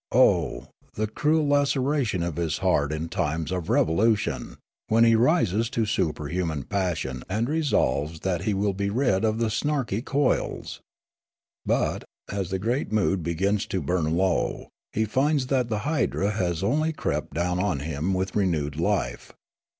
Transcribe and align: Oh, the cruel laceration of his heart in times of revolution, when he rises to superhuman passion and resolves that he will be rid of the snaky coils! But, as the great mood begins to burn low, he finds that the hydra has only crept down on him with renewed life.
Oh, 0.11 0.65
the 0.95 1.05
cruel 1.05 1.47
laceration 1.47 2.23
of 2.23 2.37
his 2.37 2.57
heart 2.57 2.91
in 2.91 3.07
times 3.07 3.51
of 3.51 3.69
revolution, 3.69 4.57
when 4.87 5.03
he 5.03 5.13
rises 5.13 5.69
to 5.69 5.85
superhuman 5.85 6.63
passion 6.63 7.21
and 7.29 7.47
resolves 7.47 8.21
that 8.21 8.41
he 8.41 8.55
will 8.55 8.73
be 8.73 8.89
rid 8.89 9.23
of 9.23 9.37
the 9.37 9.51
snaky 9.51 10.01
coils! 10.01 10.81
But, 11.67 12.03
as 12.31 12.49
the 12.49 12.57
great 12.57 12.91
mood 12.91 13.21
begins 13.21 13.67
to 13.67 13.79
burn 13.79 14.17
low, 14.17 14.69
he 14.91 15.05
finds 15.05 15.45
that 15.53 15.69
the 15.69 15.77
hydra 15.85 16.31
has 16.31 16.63
only 16.63 16.93
crept 16.93 17.35
down 17.35 17.59
on 17.59 17.81
him 17.81 18.15
with 18.15 18.35
renewed 18.35 18.77
life. 18.77 19.33